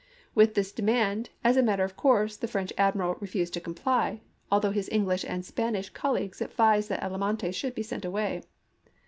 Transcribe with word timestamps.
With 0.33 0.55
this 0.55 0.71
demand, 0.71 1.29
as 1.43 1.57
a 1.57 1.61
matter 1.61 1.83
of 1.83 1.95
course, 1.95 2.35
the 2.35 2.47
French 2.47 2.73
Admiral 2.75 3.17
refused 3.19 3.53
to 3.53 3.61
comply, 3.61 4.21
although 4.51 4.71
his 4.71 4.89
English 4.91 5.23
and 5.23 5.45
Spanish 5.45 5.91
col 5.91 6.13
leagues 6.13 6.41
advised 6.41 6.89
that 6.89 7.03
Almonte 7.03 7.51
should 7.51 7.75
be 7.75 7.83
sent 7.83 8.03
away. 8.03 8.41